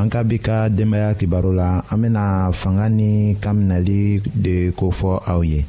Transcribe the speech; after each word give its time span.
an 0.00 0.08
ka 0.12 0.20
bi 0.28 0.36
ka 0.46 0.58
denbaya 0.76 1.10
kibaru 1.18 1.52
la 1.60 1.70
an 1.92 1.98
bena 2.02 2.24
fanga 2.60 2.86
ni 2.98 3.10
kan 3.42 3.54
minɛli 3.58 4.00
de 4.44 4.54
kofɔ 4.78 5.12
aw 5.32 5.40
ye 5.50 5.60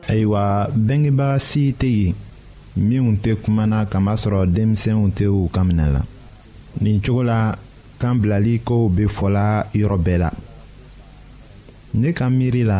ayiwa 0.09 0.67
bengebaga 0.85 1.37
si 1.47 1.63
tɛ 1.79 1.87
yen 1.87 2.15
minw 2.87 3.09
tɛ 3.23 3.31
kumana 3.43 3.79
kamasɔrɔ 3.91 4.41
denmisɛnw 4.53 5.03
tɛ 5.17 5.25
u 5.25 5.39
kan 5.53 5.65
minɛ 5.69 5.85
la 5.95 6.01
nin 6.81 6.97
cogo 7.03 7.23
la 7.29 7.39
kan 8.01 8.15
bilali 8.21 8.55
kow 8.67 8.81
be 8.95 9.03
fɔla 9.17 9.45
yɔrɔ 9.79 9.97
bɛɛ 10.05 10.17
la 10.23 10.29
ne 11.99 12.09
ka 12.17 12.25
miiri 12.37 12.63
la 12.65 12.79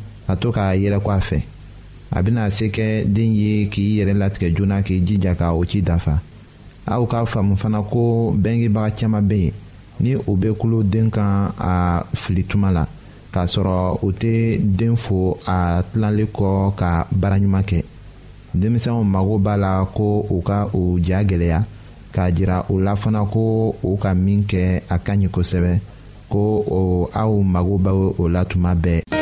ka 0.31 0.35
to 0.37 0.51
k'a 0.51 0.75
yɛlɛko 0.75 1.11
a 1.11 1.19
fɛ 1.19 1.39
a 2.11 2.21
bɛna 2.23 2.49
se 2.49 2.67
kɛ 2.69 3.03
den 3.05 3.33
ye 3.33 3.67
k'i 3.67 3.99
yɛrɛ 3.99 4.13
latigɛ 4.17 4.55
joona 4.55 4.81
k'i 4.83 5.01
jija 5.05 5.35
ka 5.35 5.51
o 5.53 5.63
ci 5.65 5.81
dafa 5.81 6.21
aw 6.87 7.05
k'a 7.05 7.25
faamu 7.27 7.55
fana 7.57 7.81
ko 7.83 8.31
bɛngebaga 8.37 8.95
caman 8.95 9.21
bɛ 9.27 9.33
yen 9.39 9.51
ni 9.99 10.15
o 10.15 10.35
bɛ 10.35 10.53
kulo 10.57 10.83
den 10.83 11.09
kan 11.11 11.51
a 11.59 12.03
fili 12.15 12.43
tuma 12.45 12.71
la 12.73 12.85
k'a 13.33 13.43
sɔrɔ 13.45 13.99
u 14.03 14.11
tɛ 14.11 14.59
den 14.77 14.95
fo 14.95 15.37
a 15.45 15.83
tilalen 15.93 16.27
kɔ 16.27 16.75
ka 16.75 17.07
baara 17.11 17.37
ɲuman 17.37 17.63
kɛ 17.63 17.83
denmisɛnw 18.55 19.03
mago 19.05 19.37
b'a 19.37 19.57
la 19.59 19.85
ko 19.93 20.25
u 20.29 20.41
ka 20.41 20.67
o 20.73 20.97
ja 21.01 21.23
gɛlɛya 21.23 21.63
k'a 22.13 22.31
jira 22.31 22.65
u 22.69 22.79
la 22.79 22.95
fana 22.95 23.25
ko 23.29 23.75
u 23.83 23.97
ka 23.97 24.13
min 24.13 24.43
kɛ 24.47 24.81
a 24.89 24.97
ka 24.99 25.13
ɲi 25.13 25.27
kosɛbɛ 25.27 25.79
ko 26.29 26.39
o 26.69 27.09
aw 27.13 27.41
mago 27.43 27.77
b'o 27.77 28.27
la 28.31 28.43
tuma 28.45 28.73
bɛɛ. 28.75 29.19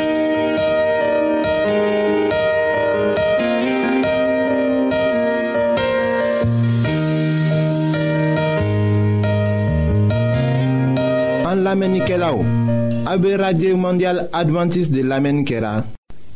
A 13.10 13.18
be 13.18 13.36
radye 13.36 13.74
mandyal 13.74 14.28
Adventist 14.32 14.92
de 14.92 15.02
lamen 15.02 15.44
kera. 15.44 15.84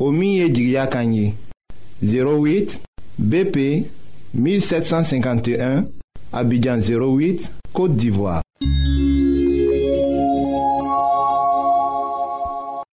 O 0.00 0.11
miye 0.11 0.49
di 0.49 0.71
gya 0.73 0.88
kanyi. 0.88 1.33
08 2.02 2.81
BP 3.16 3.57
1751 4.35 5.87
Abidjan 6.33 6.78
08, 6.83 7.47
Kote 7.73 7.95
d'Ivoire. 7.95 8.43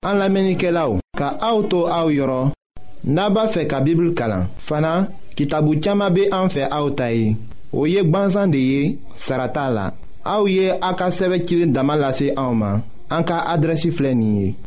An 0.04 0.18
lamenike 0.18 0.68
la 0.76 0.82
ou. 0.90 1.00
Ka 1.16 1.32
aoutou 1.40 1.88
aou 1.88 2.12
yoron. 2.12 2.52
Naba 3.04 3.46
fe 3.48 3.64
ka 3.66 3.80
bibl 3.80 4.10
kalan. 4.12 4.44
Fana, 4.58 5.08
ki 5.34 5.48
tabou 5.48 5.80
tchama 5.80 6.10
be 6.10 6.28
anfe 6.36 6.68
aoutayi. 6.68 7.32
Ou 7.72 7.88
yek 7.88 8.12
banzan 8.12 8.52
de 8.52 8.60
ye, 8.60 8.98
sarata 9.16 9.70
la. 9.72 9.88
A 10.24 10.40
ou 10.42 10.52
ye 10.52 10.68
akaseve 10.80 11.40
kile 11.40 11.72
damalase 11.72 12.34
aouman. 12.36 12.82
En 13.12 13.22
cas 13.24 13.42
adresse 13.44 13.88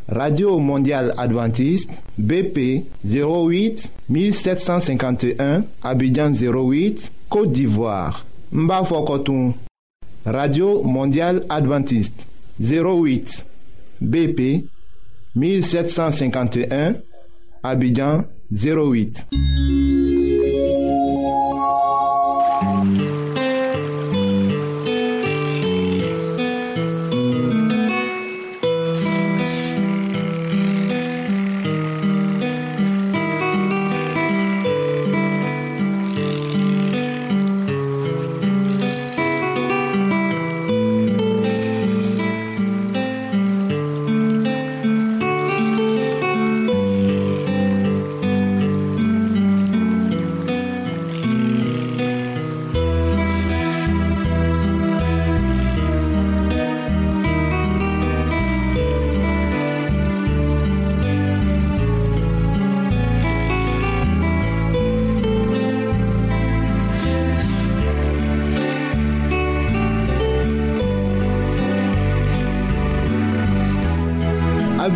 radio 0.07 0.59
mondiale 0.59 1.13
adventiste 1.17 2.01
bp 2.17 2.83
08 3.05 3.89
1751 4.09 5.63
abidjan 5.81 6.33
08 6.33 7.11
côte 7.29 7.53
d'ivoire 7.53 8.25
Mbafo 8.51 8.85
Fokotun. 8.95 9.53
radio 10.25 10.83
mondiale 10.83 11.45
adventiste 11.49 12.27
08 12.59 13.45
bp 14.01 14.65
1751 15.37 16.95
abidjan 17.63 18.25
08 18.51 20.12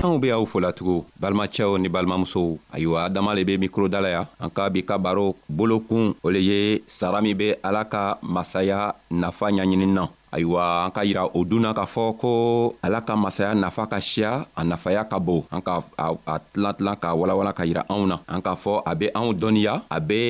anw 0.00 0.16
be 0.16 0.32
aw 0.32 0.48
folatugun 0.48 1.04
balimacɛw 1.20 1.76
ni 1.76 1.88
balimamusow 1.92 2.56
ayiwa 2.72 3.04
adama 3.04 3.34
le 3.36 3.44
be 3.44 3.58
mikro 3.60 3.84
dalaya 3.88 4.24
an 4.40 4.48
ka 4.48 4.70
bi 4.72 4.80
ka 4.80 4.96
baro 4.96 5.36
bolokun 5.44 6.16
o 6.24 6.28
le 6.32 6.40
ye 6.40 6.60
sara 6.88 7.20
min 7.20 7.36
be 7.36 7.54
ala 7.62 7.84
ka 7.84 8.16
masaya 8.24 8.94
nafa 9.12 9.52
ɲaɲinin 9.52 9.92
na 9.92 10.08
ayiwa 10.32 10.84
an 10.88 10.92
ka 10.96 11.02
yira 11.04 11.26
o 11.36 11.44
dunna 11.44 11.74
k'a 11.76 11.84
fɔ 11.84 12.16
ko 12.18 12.30
ala 12.82 13.02
ka 13.04 13.12
masaya 13.16 13.52
nafa 13.54 13.84
ka 13.92 14.00
siya 14.00 14.46
a 14.56 14.64
nafaya 14.64 15.04
ka 15.04 15.18
bon 15.20 15.44
an 15.52 15.60
ka 15.60 15.82
a 16.00 16.34
tilan 16.48 16.72
tilan 16.80 16.96
k'a 16.96 17.12
walawala 17.14 17.52
ka 17.52 17.64
yira 17.68 17.84
anw 17.92 18.06
na 18.08 18.16
an 18.28 18.40
k'a 18.40 18.56
fɔ 18.56 18.80
a 18.88 18.94
be 18.96 19.06
anw 19.12 19.32
dɔnniya 19.36 19.82
a 19.90 19.98
be 20.00 20.20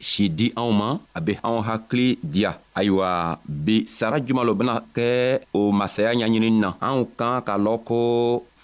si 0.00 0.28
di 0.28 0.52
anw 0.60 0.70
ma 0.76 0.98
a 1.16 1.20
be 1.24 1.34
anw 1.44 1.56
hakili 1.64 2.18
diya 2.20 2.52
ayiwa 2.76 3.38
bi 3.48 3.86
sara 3.88 4.20
juman 4.20 4.44
lo 4.44 4.52
bena 4.54 4.76
kɛ 4.94 5.38
o 5.56 5.72
masaya 5.72 6.12
ɲaɲinini 6.12 6.58
na 6.60 6.74
anw 6.84 7.06
kan 7.16 7.40
k'a 7.40 7.56
lɔn 7.56 7.80
ko 7.84 8.00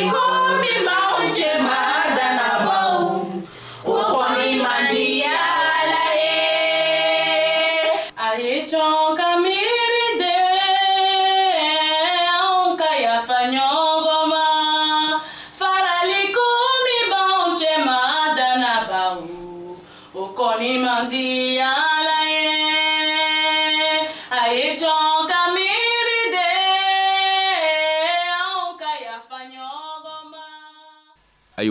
Bingo! 0.00 0.29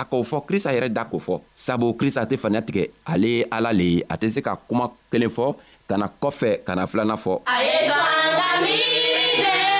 a 0.00 0.02
k'o 0.10 0.22
fɔ 0.30 0.38
krista 0.48 0.72
yɛrɛ 0.76 0.88
da 0.96 1.02
k'o 1.10 1.18
fɔ 1.26 1.34
sabu 1.64 1.86
krista 2.00 2.24
tɛ 2.28 2.34
faniya 2.42 2.62
tigɛ 2.68 2.84
ale 3.12 3.28
ye 3.36 3.42
ala 3.56 3.70
le 3.72 3.84
ye 3.94 4.00
a 4.12 4.14
tɛ 4.20 4.26
se 4.34 4.40
ka 4.46 4.52
kuma 4.68 4.86
kelen 5.12 5.28
fɔ 5.36 5.46
ka 5.88 5.94
na 6.00 6.06
kɔfɛ 6.22 6.50
ka 6.66 6.72
na 6.74 6.82
filanan 6.90 7.16
fɔ 7.24 7.32
a 7.52 7.56
ye 7.66 7.76
to 7.90 8.00
an 8.20 8.30
ka 8.38 8.48
miiri 8.64 9.28
de 9.42 9.79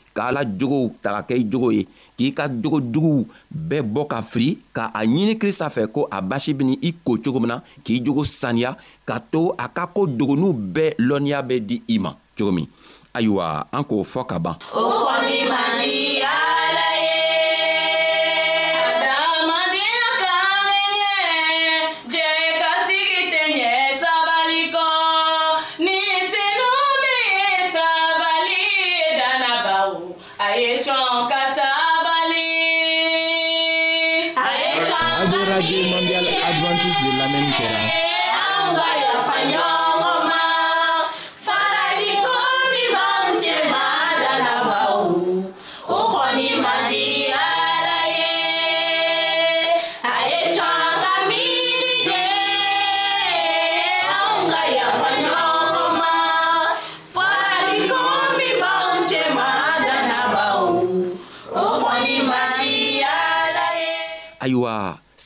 k'ala 0.15 0.43
jogow 0.45 0.91
ta 1.03 1.15
ka 1.17 1.21
kɛ 1.31 1.39
i 1.41 1.45
jogo 1.51 1.71
ye 1.75 1.83
k'i 2.17 2.31
ka 2.37 2.47
jogo 2.47 2.79
juguw 2.93 3.25
bɛɛ 3.69 3.83
bɔ 3.91 4.01
ka 4.11 4.19
fili 4.21 4.49
ka 4.75 4.91
a 4.93 5.01
ɲini 5.07 5.37
krista 5.41 5.67
fɛ 5.69 5.87
ko 5.91 6.07
a 6.11 6.19
basi 6.21 6.53
bini 6.53 6.77
i 6.81 6.91
ko 6.93 7.17
cogo 7.23 7.39
min 7.39 7.49
na 7.51 7.61
k'i 7.83 8.01
jogo 8.05 8.23
saniya 8.23 8.75
ka 9.07 9.19
to 9.19 9.51
a 9.57 9.67
ka 9.69 9.87
ko 9.95 10.05
dogonuw 10.07 10.53
bɛɛ 10.53 10.95
lɔnniya 10.99 11.39
bɛ 11.41 11.55
di 11.59 11.81
i 11.87 11.97
ma 11.99 12.13
cogo 12.37 12.51
min 12.51 12.67
ayiwa 13.13 13.67
an 13.71 13.83
k'o 13.83 14.03
fɔ 14.03 14.27
ka 14.27 14.37
ban 14.39 14.55
o 14.75 14.83
kɔni 15.07 15.39
man 15.49 15.79
di 15.81 16.00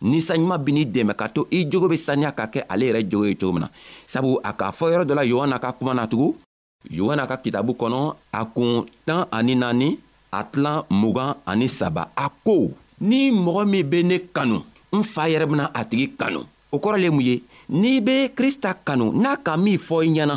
ninsanɲuman 0.00 0.58
b'i 0.62 0.84
dɛmɛ 0.84 1.12
ka 1.14 1.28
to 1.28 1.46
i 1.50 1.66
jogo 1.70 1.88
be 1.88 1.96
saniya 1.96 2.32
ka 2.34 2.46
kɛ 2.46 2.64
ale 2.68 2.84
yɛrɛ 2.88 3.00
jogo 3.10 3.26
ye 3.26 3.34
cogo 3.34 3.52
min 3.52 3.62
na 3.66 3.68
sabu 4.06 4.38
a 4.42 4.52
k'a 4.52 4.70
fɔ 4.72 4.84
yɔrɔ 4.90 5.04
dɔ 5.04 5.14
la 5.14 5.22
yohana 5.24 5.58
ka 5.58 5.72
kuma 5.72 5.94
na 5.94 6.06
tugun 6.06 6.34
yohana 6.90 7.26
ka 7.26 7.36
kitabu 7.36 7.72
kɔnɔ 7.74 8.14
a 8.32 8.44
kun 8.44 8.84
tan 9.04 9.26
ani 9.30 9.54
naani 9.56 9.98
a 10.32 10.44
tilan 10.44 10.84
mugan 10.90 11.34
ani 11.46 11.68
saba 11.68 12.08
a 12.16 12.28
ko 12.44 12.70
ni 13.00 13.30
mɔgɔ 13.30 13.62
min 13.68 13.84
be 13.90 14.02
ne 14.02 14.16
kanu 14.32 14.62
n 14.92 15.02
fa 15.02 15.28
yɛrɛ 15.28 15.46
bena 15.50 15.70
a 15.74 15.84
tigi 15.84 16.06
kanu 16.18 16.40
o 16.70 16.76
kɔrɔ 16.78 16.96
le 17.02 17.10
mun 17.10 17.20
ye 17.24 17.42
n'i 17.68 18.00
be 18.00 18.28
krista 18.34 18.74
kanu 18.84 19.12
n'a 19.12 19.36
ka 19.42 19.56
min 19.56 19.78
fɔ 19.78 20.04
i 20.06 20.10
ɲɛna 20.12 20.36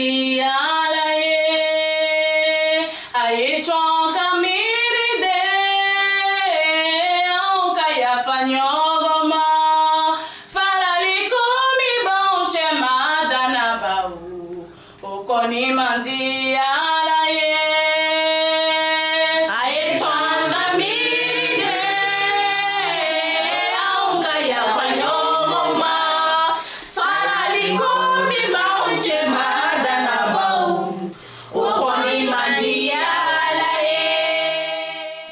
Maria. 0.00 0.69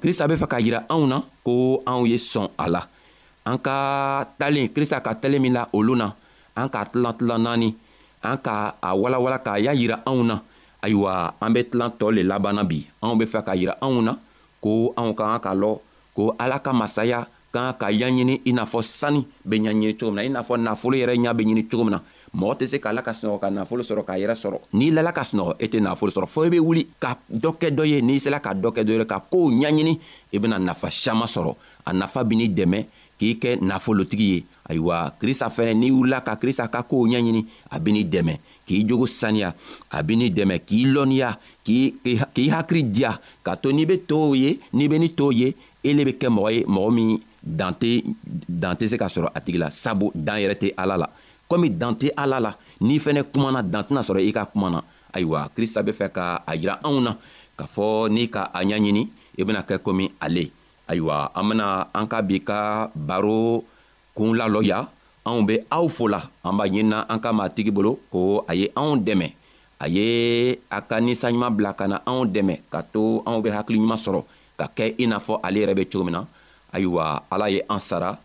krista 0.00 0.26
be 0.26 0.34
fɛ 0.36 0.46
k'a 0.50 0.58
yira 0.60 0.80
anw 0.90 1.06
na 1.10 1.16
ko 1.46 1.82
anw 1.86 2.04
ye 2.10 2.16
sɔn 2.18 2.48
a 2.58 2.66
la 2.74 2.82
an 3.46 3.58
ka 3.58 3.76
talen 4.38 4.66
krista 4.74 4.98
ka 5.04 5.14
talen 5.20 5.42
min 5.42 5.54
la 5.56 5.62
olu 5.72 5.94
na 5.94 6.10
an 6.58 6.68
k'a 6.72 6.82
tilan 6.90 7.14
tilan 7.18 7.40
naani 7.46 7.68
an 8.22 8.36
ka 8.44 8.74
a 8.82 8.90
walawala 8.98 9.38
k'a 9.38 9.62
y'a 9.64 9.72
yira 9.74 9.96
anw 10.10 10.20
na 10.26 10.36
ayiwa 10.84 11.12
an 11.40 11.50
be 11.54 11.60
tilan 11.70 11.90
tɔɔ 11.98 12.10
le 12.16 12.22
labanna 12.30 12.62
bi 12.64 12.78
anw 13.02 13.14
be 13.18 13.24
fɛ 13.32 13.40
k'a 13.46 13.54
yira 13.60 13.74
anw 13.86 14.00
na 14.06 14.12
ko 14.64 14.92
anw 15.00 15.10
ka 15.18 15.24
kan 15.32 15.40
k'a 15.44 15.52
lɔn 15.62 15.76
ko 16.16 16.22
ala 16.42 16.56
ka 16.64 16.72
masaya 16.72 17.20
kan 17.56 17.74
ka 17.80 17.88
yaɲini 17.90 18.40
i 18.44 18.52
n'a 18.52 18.64
fɔ 18.64 18.82
sani 18.82 19.24
be 19.44 19.56
ɲaɲini 19.58 19.96
cogo 19.98 20.12
min 20.12 20.14
na 20.16 20.22
i 20.28 20.30
n'a 20.30 20.42
fɔ 20.42 20.56
nafolo 20.60 20.96
yɛrɛ 20.96 21.14
ɲa 21.16 21.34
be 21.34 21.44
ɲini 21.44 21.64
cogo 21.70 21.84
min 21.84 21.92
na 21.94 22.00
mɔgɔ 22.36 22.52
tɛ 22.58 22.66
se 22.66 22.76
k'ala 22.78 23.02
ka 23.02 23.12
sunɔgɔ 23.12 23.40
ka 23.40 23.50
nafolo 23.50 23.82
sɔrɔ 23.82 24.04
k'a 24.04 24.18
yɛrɛ 24.20 24.34
sɔrɔ 24.36 24.58
n'i 24.72 24.90
lala 24.90 25.12
ka 25.12 25.22
sunɔgɔ 25.24 25.54
e 25.58 25.66
tɛ 25.66 25.80
nafolo 25.80 26.10
sɔrɔ 26.12 26.26
fɔɔ 26.28 26.46
i 26.46 26.50
be 26.50 26.58
wuli 26.60 26.84
ka 27.00 27.16
dɔ 27.32 27.50
kɛ 27.60 27.70
dɔ 27.74 27.86
ye 27.88 28.00
n'i 28.02 28.18
sela 28.20 28.40
ka 28.40 28.52
dɔ 28.54 28.70
kɛ 28.72 28.82
dɔ 28.84 28.92
ye 28.98 29.04
ka 29.06 29.20
koow 29.30 29.48
ɲaɲini 29.50 29.98
i 30.32 30.38
bena 30.38 30.58
nafa 30.58 30.90
saman 30.90 31.26
sɔrɔ 31.28 31.54
a 31.86 31.92
nafa 31.92 32.24
bin'i 32.24 32.48
dɛmɛ 32.52 32.84
k'i 33.18 33.32
kɛ 33.40 33.56
nafolotigi 33.60 34.24
ye 34.34 34.44
ayiwa 34.68 35.12
krista 35.18 35.48
fɛnɛ 35.48 35.74
n'i 35.74 35.90
wulila 35.92 36.20
ka 36.24 36.36
krista 36.36 36.68
ka 36.70 36.82
koow 36.82 37.06
ɲaɲini 37.08 37.44
a 37.70 37.78
ben'i 37.80 38.04
dɛmɛ 38.04 38.36
k'i 38.66 38.84
jogo 38.86 39.06
saniya 39.06 39.54
a 39.90 40.02
ben'i 40.02 40.28
dɛmɛ 40.30 40.60
k'i 40.66 40.84
lɔnniya 40.92 41.38
k'i 41.64 42.50
hakiri 42.52 42.82
diya 42.92 43.16
k'a 43.44 43.56
to 43.62 43.72
n'i 43.72 43.86
be 43.88 43.98
tow 44.00 44.34
ye 44.34 44.58
n'i 44.74 44.88
be 44.90 44.98
ni 44.98 45.08
tow 45.10 45.30
ye 45.32 45.54
ele 45.84 46.04
be 46.04 46.12
kɛ 46.18 46.28
mɔgɔ 46.28 46.50
ye 46.54 46.62
mɔgɔ 46.66 46.92
min 46.92 47.20
dan 47.46 47.70
tɛ 48.74 48.84
se 48.90 48.96
ka 48.98 49.06
sɔrɔ 49.06 49.28
a 49.34 49.40
tigi 49.40 49.58
la 49.62 49.70
sabu 49.70 50.10
dan 50.14 50.42
yɛrɛ 50.42 50.56
tɛ 50.58 50.68
ala 50.76 50.94
la 50.98 51.06
komi 51.48 51.70
dan 51.70 51.94
tɛ 51.94 52.10
ala 52.18 52.40
la 52.42 52.52
n'i 52.82 52.98
fɛnɛ 52.98 53.22
kumana 53.30 53.62
dan 53.62 53.84
tɛna 53.86 54.02
sɔrɔ 54.02 54.20
i 54.26 54.30
ka 54.34 54.44
kuma 54.50 54.68
na 54.70 54.78
ayiwa 55.14 55.46
krista 55.54 55.82
be 55.86 55.92
fɛ 55.92 56.10
ka 56.10 56.42
a 56.46 56.52
yira 56.58 56.74
anw 56.82 56.98
na 57.00 57.12
k'a 57.56 57.64
fɔ 57.70 58.10
n'i 58.10 58.26
ka 58.28 58.50
a 58.52 58.60
ɲaɲini 58.66 59.02
i 59.38 59.44
bena 59.46 59.62
kɛ 59.62 59.78
komi 59.78 60.10
ale 60.20 60.50
ayiwa 60.90 61.30
an 61.34 61.44
bena 61.48 61.86
an 61.94 62.06
ka 62.06 62.18
bi 62.22 62.42
ka 62.42 62.90
baro 62.94 63.62
kun 64.14 64.34
lalɔ 64.34 64.60
ya 64.66 64.78
anw 65.24 65.46
be 65.46 65.58
aw 65.70 65.86
fola 65.88 66.20
an 66.44 66.54
b'a 66.58 66.66
ɲinina 66.66 67.06
an 67.08 67.18
ka 67.22 67.30
maa 67.32 67.48
tigi 67.48 67.70
bolo 67.70 67.98
ko 68.10 68.44
a 68.50 68.52
ye 68.54 68.66
anw 68.74 68.98
dɛmɛ 69.06 69.26
a 69.78 69.86
ye 69.88 70.58
a 70.70 70.82
ka 70.82 70.98
ninsanɲuman 71.00 71.54
bila 71.56 71.70
ka 71.78 71.86
na 71.86 71.98
anw 72.10 72.26
dɛmɛ 72.26 72.58
ka 72.70 72.82
to 72.82 73.22
anw 73.26 73.38
be 73.42 73.50
hakiliɲuman 73.54 73.94
sɔrɔ 73.98 74.20
ka 74.58 74.66
kɛ 74.76 74.94
i 74.98 75.06
n'a 75.06 75.18
fɔ 75.18 75.38
ale 75.44 75.58
yɛrɛ 75.62 75.74
be 75.76 75.84
cogo 75.86 76.04
min 76.04 76.12
na 76.18 76.24
ayiwa 76.76 77.22
ala 77.32 77.48
ye 77.48 77.64
an 77.72 77.78
sara 77.80 78.18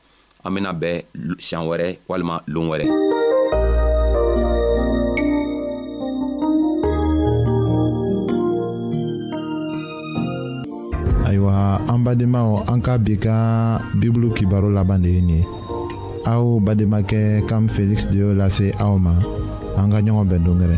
an 0.43 0.51
bena 0.53 0.73
bɛn 0.75 1.03
siɲan 1.39 1.63
wɛrɛ 1.69 1.87
walima 2.07 2.41
loon 2.51 2.67
wɛrɛ 2.67 2.85
ayiwa 11.27 11.79
an 11.87 11.99
badenmaw 12.03 12.67
an 12.67 12.81
ka 12.83 12.97
bi 12.99 13.15
ka 13.15 13.37
bibulu 13.95 14.35
kibaro 14.35 14.67
laban 14.69 14.99
de 14.99 15.09
ye 15.15 15.21
nin 15.23 15.37
ye 15.39 15.47
aw 16.27 16.59
bademakɛ 16.59 17.47
kam 17.47 17.71
feliksi 17.71 18.11
de 18.11 18.17
y'o 18.21 18.35
lase 18.35 18.75
aw 18.83 18.99
ma 18.99 19.15
an 19.79 19.87
ka 19.87 20.03
ɲɔgɔn 20.03 20.27
bɛn 20.27 20.43
dongɛrɛ 20.43 20.77